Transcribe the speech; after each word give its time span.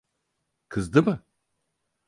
Kızdı 0.69 1.03
mı? 1.03 1.23